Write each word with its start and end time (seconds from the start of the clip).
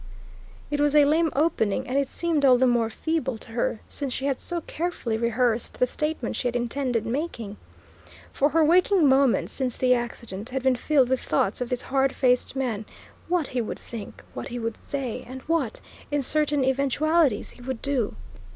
It 0.71 0.81
was 0.81 0.95
a 0.95 1.05
lame 1.05 1.31
opening, 1.35 1.87
and 1.87 1.95
it 1.95 2.07
seemed 2.09 2.43
all 2.43 2.57
the 2.57 2.65
more 2.65 2.89
feeble 2.89 3.37
to 3.37 3.51
her 3.51 3.81
since 3.87 4.11
she 4.11 4.25
had 4.25 4.41
so 4.41 4.61
carefully 4.61 5.15
rehearsed 5.15 5.77
the 5.77 5.85
statement 5.85 6.35
she 6.35 6.47
had 6.47 6.55
intended 6.55 7.05
making. 7.05 7.57
For 8.33 8.49
her 8.49 8.65
waking 8.65 9.07
moments, 9.07 9.53
since 9.53 9.77
the 9.77 9.93
accident, 9.93 10.49
had 10.49 10.63
been 10.63 10.75
filled 10.75 11.07
with 11.09 11.19
thoughts 11.21 11.61
of 11.61 11.69
this 11.69 11.83
hard 11.83 12.15
faced 12.15 12.55
man, 12.55 12.85
what 13.27 13.49
he 13.49 13.61
would 13.61 13.77
think, 13.77 14.23
what 14.33 14.47
he 14.47 14.57
would 14.57 14.81
say, 14.83 15.23
and 15.29 15.43
what, 15.43 15.81
in 16.09 16.23
certain 16.23 16.65
eventualities, 16.65 17.51
he 17.51 17.61
would 17.61 17.83
do. 17.83 18.15